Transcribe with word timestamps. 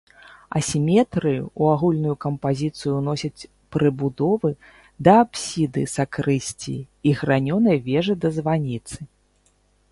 Асіметрыю 0.59 1.39
ў 1.61 1.63
агульную 1.73 2.15
кампазіцыю 2.25 2.93
ўносяць 2.95 3.47
прыбудовы 3.75 4.49
да 5.09 5.13
апсіды 5.27 5.81
сакрысціі 5.99 6.77
і 7.11 7.17
гранёнай 7.23 7.77
вежы 7.91 8.13
да 8.25 8.29
званіцы. 8.39 8.97